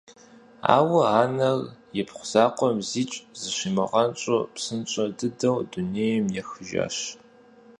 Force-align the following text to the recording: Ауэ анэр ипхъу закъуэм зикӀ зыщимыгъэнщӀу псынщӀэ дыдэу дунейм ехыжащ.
Ауэ 0.75 1.01
анэр 1.21 1.57
ипхъу 1.99 2.25
закъуэм 2.31 2.77
зикӀ 2.89 3.17
зыщимыгъэнщӀу 3.39 4.47
псынщӀэ 4.53 5.05
дыдэу 5.17 5.57
дунейм 5.71 6.25
ехыжащ. 6.41 6.95